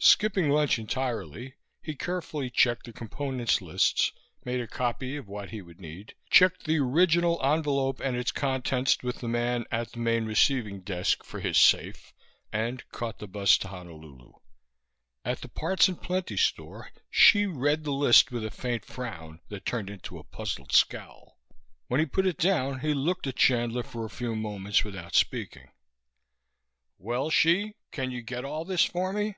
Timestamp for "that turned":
19.48-19.88